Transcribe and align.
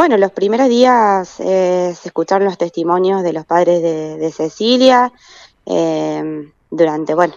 bueno, 0.00 0.16
los 0.16 0.32
primeros 0.32 0.70
días 0.70 1.40
eh, 1.40 1.94
se 1.94 2.08
escucharon 2.08 2.46
los 2.46 2.56
testimonios 2.56 3.22
de 3.22 3.34
los 3.34 3.44
padres 3.44 3.82
de, 3.82 4.32
Cecilia 4.34 5.12
eh, 5.66 6.50
durante, 6.70 7.12
bueno, 7.12 7.34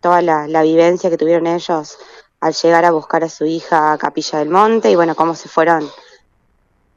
toda 0.00 0.22
la, 0.22 0.62
vivencia 0.62 1.10
que 1.10 1.18
tuvieron 1.18 1.48
ellos 1.48 1.98
al 2.38 2.54
llegar 2.54 2.84
a 2.84 2.92
buscar 2.92 3.24
a 3.24 3.28
su 3.28 3.46
hija 3.46 3.92
a 3.92 3.98
Capilla 3.98 4.38
del 4.38 4.48
Monte 4.48 4.92
y 4.92 4.94
bueno, 4.94 5.16
cómo 5.16 5.34
se 5.34 5.48
fueron 5.48 5.90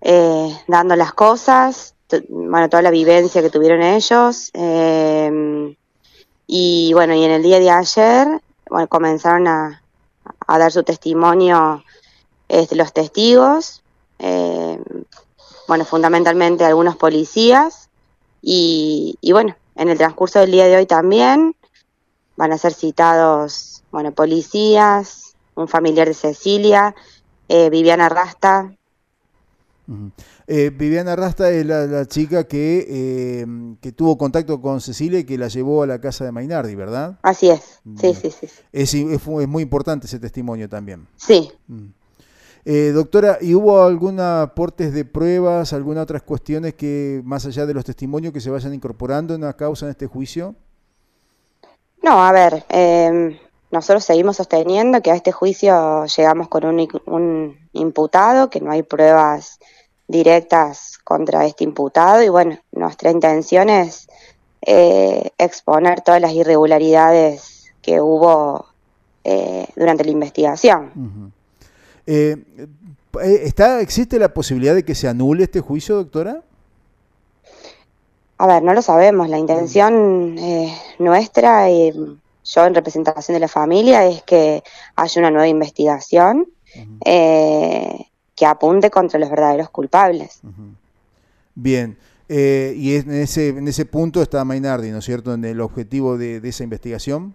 eh, 0.01 0.55
dando 0.67 0.95
las 0.95 1.13
cosas, 1.13 1.95
bueno, 2.29 2.69
toda 2.69 2.83
la 2.83 2.91
vivencia 2.91 3.41
que 3.41 3.49
tuvieron 3.49 3.81
ellos. 3.81 4.51
y 6.45 6.93
bueno, 6.93 7.15
y 7.15 7.23
en 7.23 7.31
el 7.31 7.41
día 7.41 7.59
de 7.59 7.71
ayer, 7.71 8.27
bueno, 8.69 8.87
comenzaron 8.87 9.47
a, 9.47 9.81
dar 10.47 10.71
su 10.71 10.83
testimonio 10.83 11.83
este, 12.49 12.75
los 12.75 12.93
testigos, 12.93 13.81
eh, 14.19 14.79
bueno, 15.67 15.85
fundamentalmente 15.85 16.65
algunos 16.65 16.95
policías 16.95 17.89
y, 18.41 19.17
bueno, 19.31 19.55
en 19.75 19.89
el 19.89 19.97
transcurso 19.97 20.39
del 20.39 20.51
día 20.51 20.65
de 20.65 20.77
hoy 20.77 20.85
también 20.85 21.55
van 22.37 22.53
a 22.53 22.57
ser 22.57 22.73
citados, 22.73 23.83
bueno, 23.91 24.13
policías, 24.13 25.35
un 25.55 25.67
familiar 25.67 26.07
de 26.07 26.13
Cecilia, 26.13 26.95
eh, 27.49 27.69
Viviana 27.69 28.09
Rasta. 28.09 28.73
Eh, 30.47 30.69
Viviana 30.69 31.15
Rasta 31.15 31.49
es 31.49 31.65
la, 31.65 32.05
chica 32.05 32.45
que, 32.45 33.45
que, 33.81 33.91
tuvo 33.91 34.17
contacto 34.17 34.61
con 34.61 34.81
Cecilia 34.81 35.19
y 35.19 35.23
que 35.25 35.37
la 35.37 35.47
llevó 35.47 35.83
a 35.83 35.87
la 35.87 35.99
casa 35.99 36.25
de 36.25 36.31
Mainardi, 36.31 36.75
¿verdad? 36.75 37.17
Así 37.21 37.49
es, 37.49 37.79
sí, 37.99 38.13
sí, 38.13 38.31
sí. 38.31 38.47
Es, 38.71 38.93
es, 38.93 39.27
muy 39.27 39.63
importante 39.63 40.07
ese 40.07 40.19
testimonio 40.19 40.69
también. 40.69 41.07
Sí. 41.15 41.51
Eh, 42.69 42.91
doctora, 42.91 43.37
¿y 43.39 43.55
hubo 43.55 43.81
algún 43.81 44.19
aportes 44.19 44.93
de 44.93 45.05
pruebas, 45.05 45.71
algunas 45.71 46.03
otras 46.03 46.21
cuestiones 46.21 46.73
que, 46.73 47.21
más 47.23 47.45
allá 47.45 47.65
de 47.65 47.73
los 47.73 47.85
testimonios, 47.85 48.33
que 48.33 48.41
se 48.41 48.49
vayan 48.49 48.73
incorporando 48.73 49.33
en 49.33 49.39
la 49.39 49.53
causa, 49.53 49.85
en 49.85 49.91
este 49.91 50.05
juicio? 50.05 50.53
No, 52.03 52.21
a 52.21 52.29
ver, 52.33 52.65
em, 52.67 53.37
nosotros 53.71 54.03
seguimos 54.03 54.35
sosteniendo 54.35 55.01
que 55.01 55.11
a 55.11 55.15
este 55.15 55.31
juicio 55.31 56.05
llegamos 56.07 56.49
con 56.49 56.65
un, 56.65 57.57
imputado, 57.71 58.49
que 58.49 58.59
no 58.59 58.71
hay 58.71 58.83
pruebas 58.83 59.59
directas 60.09 60.97
contra 61.05 61.45
este 61.45 61.63
imputado 61.63 62.21
y 62.21 62.27
bueno, 62.27 62.59
nuestra 62.73 63.11
intención 63.11 63.69
es 63.69 64.09
eh, 64.61 65.29
exponer 65.37 66.01
todas 66.01 66.19
las 66.19 66.33
irregularidades 66.33 67.71
que 67.81 68.01
hubo 68.01 68.65
eh, 69.23 69.67
durante 69.77 70.03
la 70.03 70.11
investigación. 70.11 70.91
Eh, 70.95 71.36
eh, 72.07 72.37
¿está, 73.43 73.81
¿Existe 73.81 74.17
la 74.17 74.33
posibilidad 74.33 74.73
de 74.73 74.83
que 74.83 74.95
se 74.95 75.07
anule 75.07 75.43
este 75.43 75.59
juicio, 75.59 75.95
doctora? 75.95 76.41
A 78.37 78.47
ver, 78.47 78.63
no 78.63 78.73
lo 78.73 78.81
sabemos. 78.81 79.29
La 79.29 79.37
intención 79.37 80.37
eh, 80.37 80.73
nuestra, 80.99 81.69
y 81.69 81.91
yo 81.91 82.65
en 82.65 82.73
representación 82.73 83.35
de 83.35 83.39
la 83.39 83.47
familia, 83.47 84.05
es 84.07 84.23
que 84.23 84.63
haya 84.95 85.21
una 85.21 85.31
nueva 85.31 85.47
investigación 85.47 86.47
que 87.03 88.45
apunte 88.45 88.91
contra 88.91 89.19
los 89.19 89.29
verdaderos 89.29 89.69
culpables. 89.69 90.39
Bien. 91.55 91.97
y 92.29 92.95
en 92.95 93.11
ese, 93.11 93.49
en 93.49 93.67
ese 93.67 93.85
punto 93.85 94.21
está 94.21 94.45
Mainardi, 94.45 94.91
¿no 94.91 94.99
es 94.99 95.05
cierto?, 95.05 95.33
en 95.33 95.43
el 95.43 95.59
objetivo 95.59 96.17
de, 96.17 96.39
de 96.39 96.49
esa 96.49 96.63
investigación. 96.63 97.33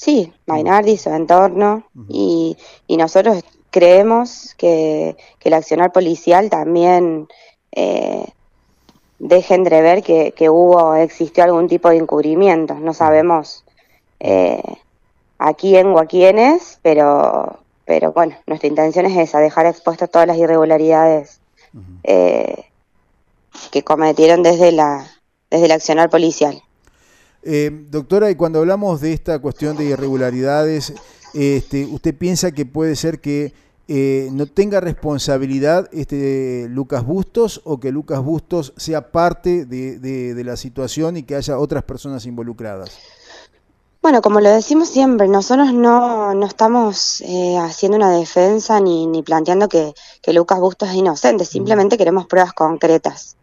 Sí, 0.00 0.32
Mainardi, 0.46 0.96
su 0.96 1.10
entorno, 1.10 1.84
y, 2.08 2.56
y, 2.86 2.96
nosotros 2.96 3.44
creemos 3.70 4.54
que, 4.56 5.14
el 5.44 5.52
accionar 5.52 5.92
policial 5.92 6.48
también 6.48 7.28
eh, 7.72 8.24
deja 9.18 9.54
entrever 9.54 10.02
que, 10.02 10.32
que 10.32 10.48
hubo, 10.48 10.94
existió 10.94 11.44
algún 11.44 11.68
tipo 11.68 11.90
de 11.90 11.98
encubrimiento. 11.98 12.76
No 12.76 12.94
sabemos 12.94 13.62
eh, 14.20 14.62
a 15.36 15.52
quién 15.52 15.88
o 15.88 15.98
a 15.98 16.06
quiénes, 16.06 16.78
pero, 16.80 17.58
pero 17.84 18.12
bueno, 18.12 18.36
nuestra 18.46 18.70
intención 18.70 19.04
es 19.04 19.18
esa, 19.18 19.38
dejar 19.40 19.66
expuestas 19.66 20.10
todas 20.10 20.26
las 20.26 20.38
irregularidades 20.38 21.42
eh, 22.04 22.64
que 23.70 23.84
cometieron 23.84 24.42
desde 24.42 24.72
la 24.72 25.06
desde 25.50 25.66
el 25.66 25.72
accionar 25.72 26.08
policial. 26.08 26.62
Eh, 27.42 27.86
doctora, 27.90 28.30
y 28.30 28.34
cuando 28.34 28.58
hablamos 28.58 29.00
de 29.00 29.12
esta 29.12 29.38
cuestión 29.38 29.76
de 29.76 29.84
irregularidades, 29.84 30.92
este, 31.32 31.86
¿usted 31.86 32.14
piensa 32.14 32.52
que 32.52 32.66
puede 32.66 32.96
ser 32.96 33.20
que 33.20 33.54
eh, 33.88 34.28
no 34.32 34.46
tenga 34.46 34.80
responsabilidad 34.80 35.88
este 35.92 36.68
Lucas 36.68 37.04
Bustos 37.04 37.60
o 37.64 37.80
que 37.80 37.90
Lucas 37.90 38.22
Bustos 38.22 38.72
sea 38.76 39.10
parte 39.10 39.64
de, 39.64 40.42
la 40.44 40.56
situación 40.56 41.16
y 41.16 41.22
que 41.22 41.34
haya 41.34 41.58
otras 41.58 41.82
personas 41.82 42.26
involucradas? 42.26 42.98
Bueno, 44.02 44.22
como 44.22 44.40
lo 44.40 44.50
decimos 44.50 44.88
siempre, 44.88 45.28
nosotros 45.28 45.74
no, 45.74 46.34
no 46.34 46.46
estamos 46.46 47.20
eh, 47.20 47.58
haciendo 47.58 47.98
una 47.98 48.10
defensa 48.10 48.80
ni, 48.80 49.06
ni 49.06 49.22
planteando 49.22 49.68
que, 49.68 49.92
Lucas 50.32 50.60
Bustos 50.60 50.90
es 50.90 50.94
inocente, 50.94 51.44
simplemente 51.44 51.98
queremos 51.98 52.26
pruebas 52.26 52.52
concretas 52.52 53.36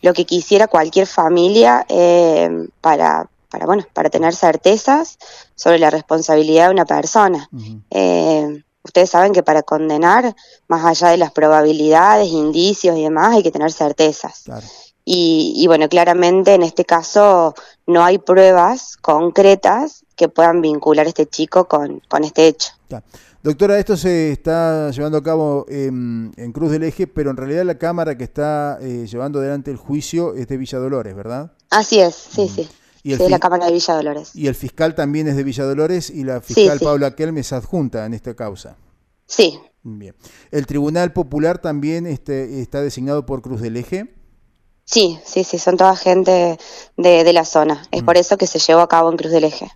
lo 0.00 0.12
que 0.12 0.24
quisiera 0.24 0.68
cualquier 0.68 1.06
familia 1.06 1.84
eh, 1.88 2.68
para, 2.80 3.28
para, 3.50 3.66
bueno, 3.66 3.84
para 3.92 4.10
tener 4.10 4.34
certezas 4.34 5.18
sobre 5.54 5.78
la 5.78 5.90
responsabilidad 5.90 6.66
de 6.66 6.74
una 6.74 6.84
persona. 6.84 7.48
Eh, 7.90 8.62
ustedes 8.82 9.10
saben 9.10 9.32
que 9.32 9.42
para 9.42 9.62
condenar, 9.62 10.34
más 10.66 10.84
allá 10.84 11.08
de 11.10 11.16
las 11.16 11.32
probabilidades, 11.32 12.28
indicios 12.28 12.96
y 12.96 13.02
demás, 13.02 13.36
hay 13.36 13.42
que 13.42 13.50
tener 13.50 13.72
certezas. 13.72 14.44
Y, 15.10 15.66
bueno, 15.66 15.88
claramente 15.88 16.52
en 16.52 16.62
este 16.62 16.84
caso 16.84 17.54
no 17.86 18.04
hay 18.04 18.18
pruebas 18.18 18.98
concretas 18.98 20.04
que 20.16 20.28
puedan 20.28 20.60
vincular 20.60 21.06
a 21.06 21.08
este 21.08 21.24
chico 21.24 21.66
con, 21.66 22.00
con 22.08 22.24
este 22.24 22.48
hecho. 22.48 22.72
Doctora, 23.42 23.78
esto 23.78 23.96
se 23.96 24.32
está 24.32 24.90
llevando 24.90 25.16
a 25.18 25.22
cabo 25.22 25.64
en, 25.68 26.32
Cruz 26.52 26.72
del 26.72 26.82
Eje, 26.82 27.06
pero 27.06 27.30
en 27.30 27.36
realidad 27.36 27.64
la 27.64 27.78
cámara 27.78 28.18
que 28.18 28.24
está 28.24 28.78
eh, 28.80 29.06
llevando 29.08 29.38
adelante 29.38 29.70
el 29.70 29.76
juicio 29.76 30.34
es 30.34 30.48
de 30.48 30.56
Villa 30.56 30.78
Dolores, 30.78 31.14
¿verdad? 31.14 31.52
Así 31.70 32.00
es, 32.00 32.14
sí, 32.14 32.42
mm. 32.42 32.48
sí. 32.48 32.68
¿Y 33.04 33.14
sí, 33.14 33.28
la 33.28 33.38
Cámara 33.38 33.66
de 33.66 33.72
Villa 33.72 33.94
Dolores. 33.94 34.34
Y 34.34 34.48
el 34.48 34.54
fiscal 34.54 34.94
también 34.94 35.28
es 35.28 35.36
de 35.36 35.44
Villa 35.44 35.64
Dolores 35.64 36.10
y 36.10 36.24
la 36.24 36.40
fiscal 36.40 36.80
Paula 36.80 37.14
Kelme 37.14 37.40
es 37.40 37.52
adjunta 37.52 38.04
en 38.04 38.12
esta 38.12 38.34
causa. 38.34 38.76
Sí. 39.24 39.58
Bien. 39.82 40.14
¿El 40.50 40.66
Tribunal 40.66 41.12
Popular 41.12 41.58
también 41.58 42.06
este, 42.06 42.60
está 42.60 42.82
designado 42.82 43.24
por 43.24 43.40
Cruz 43.40 43.60
del 43.60 43.76
Eje? 43.76 44.14
Sí, 44.84 45.18
sí, 45.24 45.44
sí, 45.44 45.58
son 45.58 45.76
toda 45.76 45.94
gente 45.96 46.58
de, 46.96 47.32
la 47.32 47.44
zona. 47.44 47.82
Es 47.90 48.02
mm. 48.02 48.04
por 48.04 48.16
eso 48.16 48.36
que 48.36 48.46
se 48.46 48.58
llevó 48.58 48.80
a 48.80 48.88
cabo 48.88 49.10
en 49.10 49.16
Cruz 49.16 49.32
del 49.32 49.44
Eje. 49.44 49.70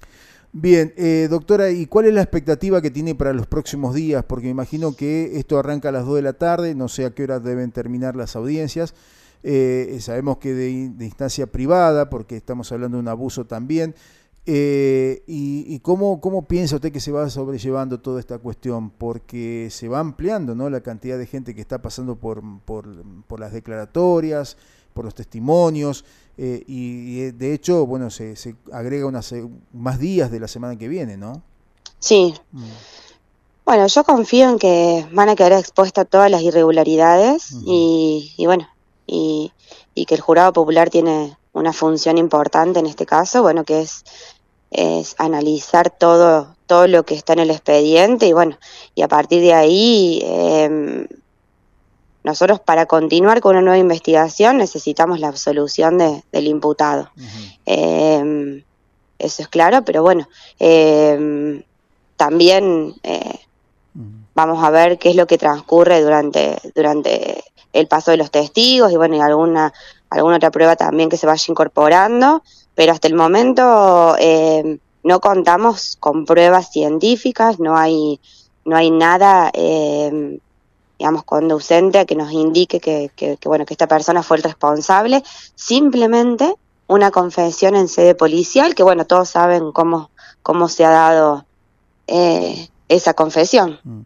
Bien, 0.54 0.92
eh, 0.98 1.28
doctora, 1.30 1.70
¿y 1.70 1.86
cuál 1.86 2.04
es 2.04 2.12
la 2.12 2.20
expectativa 2.20 2.82
que 2.82 2.90
tiene 2.90 3.14
para 3.14 3.32
los 3.32 3.46
próximos 3.46 3.94
días? 3.94 4.22
Porque 4.24 4.44
me 4.44 4.50
imagino 4.50 4.94
que 4.94 5.38
esto 5.38 5.58
arranca 5.58 5.88
a 5.88 5.92
las 5.92 6.04
2 6.04 6.16
de 6.16 6.22
la 6.22 6.34
tarde, 6.34 6.74
no 6.74 6.88
sé 6.88 7.06
a 7.06 7.14
qué 7.14 7.24
hora 7.24 7.40
deben 7.40 7.72
terminar 7.72 8.16
las 8.16 8.36
audiencias. 8.36 8.94
Eh, 9.42 9.96
sabemos 10.00 10.36
que 10.36 10.52
de, 10.52 10.70
instancia 10.70 11.46
privada, 11.46 12.10
porque 12.10 12.36
estamos 12.36 12.70
hablando 12.70 12.98
de 12.98 13.00
un 13.00 13.08
abuso 13.08 13.46
también. 13.46 13.94
Eh, 14.44 15.22
y, 15.26 15.78
cómo, 15.80 16.46
piensa 16.46 16.76
usted 16.76 16.92
que 16.92 17.00
se 17.00 17.12
va 17.12 17.30
sobrellevando 17.30 18.00
toda 18.00 18.20
esta 18.20 18.38
cuestión? 18.38 18.90
Porque 18.90 19.69
se 19.70 19.88
va 19.88 20.00
ampliando 20.00 20.54
¿no? 20.54 20.69
la 20.69 20.82
cantidad 20.82 21.16
de 21.16 21.26
gente 21.26 21.54
que 21.54 21.62
está 21.62 21.80
pasando 21.80 22.16
por 22.16 23.40
las 23.40 23.52
declaratorias, 23.54 24.58
por 24.92 25.04
los 25.04 25.14
testimonios. 25.14 26.04
Eh, 26.38 26.64
y, 26.66 27.20
eh, 27.20 27.32
de 27.32 27.54
hecho, 27.54 27.86
bueno, 27.86 28.10
se, 28.10 28.36
se 28.36 28.56
agrega 28.72 29.06
unas, 29.06 29.34
más 29.72 29.98
días 29.98 30.30
de 30.30 30.41
la 30.41 30.48
semana 30.48 30.78
que 30.78 30.88
viene, 30.88 31.16
¿no? 31.16 31.42
Sí. 31.98 32.34
Mm. 32.53 32.64
Bueno, 33.64 33.86
yo 33.86 34.02
confío 34.04 34.50
en 34.50 34.58
que 34.58 35.06
van 35.12 35.28
a 35.28 35.36
quedar 35.36 35.52
expuestas 35.52 36.06
todas 36.08 36.31
las 36.31 36.42
irregularidades 36.42 37.54
y, 37.64 38.34
bueno, 38.44 38.69
y, 39.06 39.52
que 39.94 40.14
el 40.14 40.20
jurado 40.20 40.52
popular 40.52 40.90
tiene 40.90 41.37
una 41.52 41.72
función 41.72 42.19
importante 42.19 42.81
en 42.81 42.87
este 42.87 43.06
caso, 43.06 43.43
bueno, 43.43 43.62
que 43.64 43.82
es, 43.82 44.05
es 44.72 45.14
analizar 45.19 45.90
todo, 45.90 46.56
todo 46.67 46.88
lo 46.88 47.05
que 47.05 47.14
está 47.14 47.34
en 47.34 47.38
el 47.38 47.50
expediente 47.50 48.26
y 48.26 48.32
bueno, 48.32 48.58
y 48.96 49.02
a 49.02 49.08
partir 49.08 49.40
de 49.40 49.55
ahí 49.55 50.20
eh, 50.25 51.06
nosotros 52.24 52.60
para 52.60 52.86
continuar 52.86 53.40
con 53.40 53.56
una 53.56 53.62
nueva 53.62 53.78
investigación 53.78 54.58
necesitamos 54.58 55.19
la 55.19 55.28
absolución 55.28 55.98
de, 55.98 56.22
del 56.30 56.46
imputado. 56.46 57.10
Em, 57.66 58.62
eso 59.19 59.42
es 59.42 59.48
claro, 59.48 59.84
pero 59.84 60.02
bueno, 60.02 60.28
em, 60.58 61.62
también 62.16 62.94
eh, 63.02 63.40
vamos 64.34 64.62
a 64.62 64.70
ver 64.70 64.98
qué 64.98 65.10
es 65.10 65.16
lo 65.16 65.26
que 65.26 65.38
transcurre 65.38 66.00
durante, 66.00 66.58
durante 66.74 67.44
el 67.72 67.88
paso 67.88 68.12
de 68.12 68.19
los 68.19 68.30
testigos 68.30 68.92
y 68.92 68.96
bueno, 68.96 69.16
y 69.16 69.20
alguna, 69.20 69.72
alguna 70.10 70.36
otra 70.36 70.50
prueba 70.50 70.76
también 70.76 71.08
que 71.08 71.16
se 71.16 71.26
vaya 71.26 71.44
incorporando, 71.48 72.42
pero 72.74 72.92
hasta 72.92 73.08
el 73.08 73.14
momento 73.14 74.16
em, 74.19 74.78
no 75.02 75.20
contamos 75.20 75.96
con 75.98 76.24
pruebas 76.24 76.70
científicas, 76.70 77.58
no 77.58 77.76
hay, 77.76 78.20
no 78.64 78.76
hay 78.76 78.92
nada 78.92 79.50
digamos, 81.02 81.25
conducente 81.25 81.99
a 81.99 82.04
que 82.04 82.14
nos 82.14 82.31
indique 82.31 82.78
que, 82.78 83.10
que, 83.16 83.37
bueno, 83.44 83.66
que 83.66 83.75
esta 83.75 83.88
persona 83.88 84.22
fue 84.22 84.37
el 84.37 84.44
responsable, 84.44 85.25
simplemente 85.56 86.54
una 86.87 87.10
confesión 87.10 87.75
en 87.75 87.88
sede 87.88 88.14
policial, 88.14 88.76
que 88.76 88.84
bueno, 88.84 89.04
todos 89.04 89.31
saben 89.31 89.72
cómo, 89.72 90.12
cómo 90.44 90.69
se 90.69 90.84
ha 90.84 90.90
dado 90.90 91.44
eh, 92.06 92.69
esa 92.88 93.14
confesión. 93.14 93.81
Mm. 93.82 94.02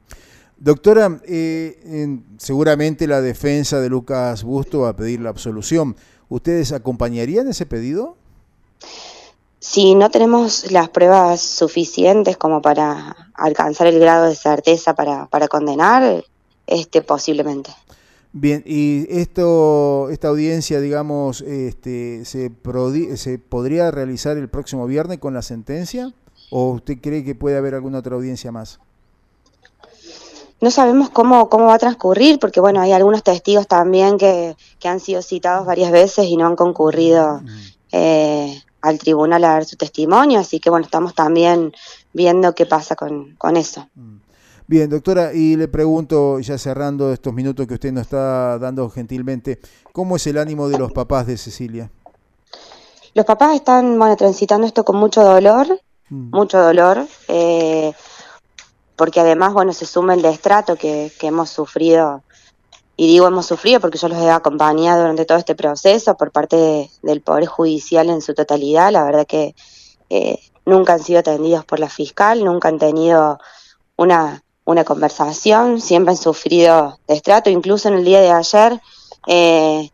Doctora, 0.56 1.20
eh, 1.26 2.18
seguramente 2.38 3.06
la 3.06 3.20
defensa 3.20 3.78
de 3.78 3.90
Lucas 3.90 4.42
Busto 4.42 4.80
va 4.80 4.88
a 4.88 4.96
pedir 4.96 5.20
la 5.20 5.28
absolución. 5.28 5.96
¿Ustedes 6.30 6.72
acompañarían 6.72 7.46
ese 7.48 7.66
pedido? 7.66 8.16
Si 9.58 9.94
no 9.94 10.08
tenemos 10.08 10.70
las 10.72 10.88
pruebas 10.88 11.42
suficientes 11.42 12.38
como 12.38 12.62
para 12.62 13.14
alcanzar 13.34 13.86
el 13.86 14.00
grado 14.00 14.30
de 14.30 14.34
certeza 14.34 14.94
para, 14.94 15.26
para 15.26 15.46
condenar, 15.46 16.24
este, 16.66 17.02
posiblemente. 17.02 17.70
Bien, 18.32 18.62
y 18.66 19.06
esto, 19.08 20.10
esta 20.10 20.28
audiencia, 20.28 20.80
digamos, 20.80 21.40
este, 21.40 22.24
se, 22.24 22.52
¿se 23.16 23.38
podría 23.38 23.90
realizar 23.90 24.36
el 24.36 24.48
próximo 24.48 24.86
viernes 24.86 25.18
con 25.18 25.32
la 25.32 25.42
sentencia? 25.42 26.12
¿O 26.50 26.72
usted 26.72 26.98
cree 27.00 27.24
que 27.24 27.34
puede 27.34 27.56
haber 27.56 27.74
alguna 27.74 27.98
otra 27.98 28.14
audiencia 28.14 28.52
más? 28.52 28.78
No 30.60 30.70
sabemos 30.70 31.10
cómo, 31.10 31.48
cómo 31.48 31.66
va 31.66 31.74
a 31.74 31.78
transcurrir, 31.78 32.38
porque 32.38 32.60
bueno, 32.60 32.80
hay 32.80 32.92
algunos 32.92 33.22
testigos 33.22 33.66
también 33.66 34.16
que, 34.16 34.56
que 34.78 34.88
han 34.88 35.00
sido 35.00 35.22
citados 35.22 35.66
varias 35.66 35.90
veces 35.90 36.26
y 36.26 36.36
no 36.36 36.46
han 36.46 36.56
concurrido 36.56 37.42
eh, 37.92 38.62
al 38.80 38.98
tribunal 38.98 39.44
a 39.44 39.48
dar 39.48 39.64
su 39.64 39.76
testimonio, 39.76 40.40
así 40.40 40.60
que 40.60 40.70
bueno, 40.70 40.84
estamos 40.84 41.14
también 41.14 41.72
viendo 42.12 42.54
qué 42.54 42.66
pasa 42.66 42.96
con, 42.96 43.34
con 43.36 43.56
eso. 43.56 43.88
Mm. 43.94 44.25
Bien, 44.68 44.90
doctora, 44.90 45.32
y 45.32 45.54
le 45.54 45.68
pregunto, 45.68 46.40
ya 46.40 46.58
cerrando 46.58 47.12
estos 47.12 47.32
minutos 47.32 47.68
que 47.68 47.74
usted 47.74 47.92
nos 47.92 48.02
está 48.02 48.58
dando 48.58 48.90
gentilmente, 48.90 49.60
¿cómo 49.92 50.16
es 50.16 50.26
el 50.26 50.38
ánimo 50.38 50.68
de 50.68 50.76
los 50.76 50.92
papás 50.92 51.28
de 51.28 51.36
Cecilia? 51.36 51.88
Los 53.14 53.24
papás 53.24 53.54
están, 53.54 53.96
bueno, 53.96 54.16
transitando 54.16 54.66
esto 54.66 54.84
con 54.84 54.96
mucho 54.96 55.22
dolor, 55.22 55.68
mm. 56.10 56.30
mucho 56.36 56.60
dolor, 56.60 57.06
eh, 57.28 57.92
porque 58.96 59.20
además, 59.20 59.52
bueno, 59.52 59.72
se 59.72 59.86
suma 59.86 60.14
el 60.14 60.22
destrato 60.22 60.74
que, 60.74 61.12
que 61.18 61.28
hemos 61.28 61.48
sufrido, 61.48 62.24
y 62.96 63.06
digo 63.06 63.28
hemos 63.28 63.46
sufrido 63.46 63.78
porque 63.78 63.98
yo 63.98 64.08
los 64.08 64.18
he 64.18 64.30
acompañado 64.30 65.02
durante 65.02 65.26
todo 65.26 65.38
este 65.38 65.54
proceso 65.54 66.16
por 66.16 66.32
parte 66.32 66.90
del 67.02 67.20
Poder 67.20 67.46
Judicial 67.46 68.10
en 68.10 68.20
su 68.20 68.34
totalidad, 68.34 68.90
la 68.90 69.04
verdad 69.04 69.26
que 69.26 69.54
eh, 70.10 70.40
nunca 70.64 70.94
han 70.94 71.02
sido 71.04 71.20
atendidos 71.20 71.64
por 71.64 71.78
la 71.78 71.88
fiscal, 71.88 72.44
nunca 72.44 72.68
han 72.68 72.78
tenido 72.78 73.38
una 73.96 74.42
una 74.66 74.84
conversación, 74.84 75.80
siempre 75.80 76.10
han 76.10 76.18
sufrido 76.18 76.98
destrato, 77.06 77.48
incluso 77.48 77.88
en 77.88 77.94
el 77.94 78.04
día 78.04 78.20
de 78.20 78.32
ayer 78.32 78.80
eh, 79.28 79.90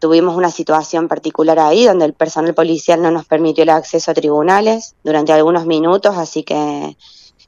tuvimos 0.00 0.36
una 0.36 0.50
situación 0.50 1.06
particular 1.08 1.60
ahí 1.60 1.86
donde 1.86 2.04
el 2.04 2.12
personal 2.12 2.54
policial 2.54 3.00
no 3.00 3.12
nos 3.12 3.24
permitió 3.24 3.62
el 3.62 3.70
acceso 3.70 4.10
a 4.10 4.14
tribunales 4.14 4.96
durante 5.04 5.32
algunos 5.32 5.64
minutos, 5.64 6.16
así 6.18 6.42
que 6.42 6.96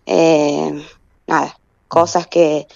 eh, 0.06 0.87
nada, 1.26 1.58
cosas 1.88 2.28
que, 2.28 2.69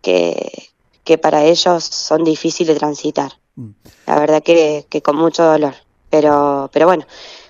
que, 0.00 0.70
que, 1.02 1.18
para 1.18 1.44
ellos 1.44 1.84
son 1.84 2.22
difíciles 2.22 2.74
de 2.74 2.78
transitar. 2.78 3.32
Mm. 3.56 3.70
La 4.06 4.20
verdad 4.20 4.42
que, 4.42 4.86
que 4.88 5.02
con 5.02 5.16
mucho 5.16 5.42
dolor, 5.42 5.74
pero, 6.10 6.70
pero 6.72 6.86
bueno, 6.86 7.04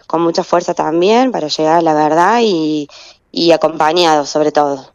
con 0.07 0.23
mucha 0.23 0.43
fuerza 0.43 0.73
también 0.73 1.33
para 1.33 1.49
llegar 1.49 1.77
a 1.77 1.83
la 1.83 1.93
verdad 1.93 2.41
y, 2.43 2.89
y 3.31 3.53
acompañado 3.53 4.25
sobre 4.25 4.51
todo. 4.51 4.91